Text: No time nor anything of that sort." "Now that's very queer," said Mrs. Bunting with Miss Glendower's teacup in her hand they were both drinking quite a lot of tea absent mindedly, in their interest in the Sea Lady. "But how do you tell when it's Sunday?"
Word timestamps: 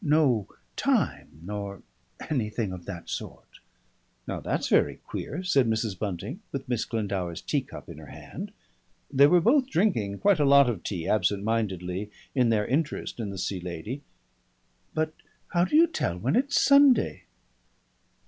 No 0.03 0.47
time 0.75 1.29
nor 1.45 1.83
anything 2.27 2.71
of 2.73 2.85
that 2.85 3.07
sort." 3.07 3.59
"Now 4.25 4.39
that's 4.39 4.67
very 4.67 4.95
queer," 5.05 5.43
said 5.43 5.67
Mrs. 5.67 5.95
Bunting 5.99 6.39
with 6.51 6.67
Miss 6.67 6.85
Glendower's 6.85 7.39
teacup 7.39 7.87
in 7.87 7.99
her 7.99 8.07
hand 8.07 8.51
they 9.13 9.27
were 9.27 9.39
both 9.39 9.69
drinking 9.69 10.17
quite 10.17 10.39
a 10.39 10.43
lot 10.43 10.67
of 10.67 10.81
tea 10.81 11.07
absent 11.07 11.43
mindedly, 11.43 12.09
in 12.33 12.49
their 12.49 12.65
interest 12.65 13.19
in 13.19 13.29
the 13.29 13.37
Sea 13.37 13.59
Lady. 13.59 14.01
"But 14.95 15.13
how 15.49 15.65
do 15.65 15.75
you 15.75 15.85
tell 15.85 16.17
when 16.17 16.35
it's 16.35 16.59
Sunday?" 16.59 17.25